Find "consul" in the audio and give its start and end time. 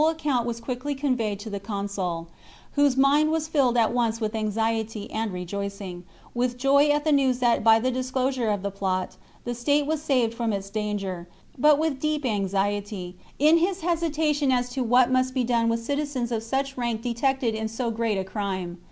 1.59-2.27